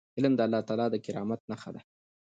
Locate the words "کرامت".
1.05-1.39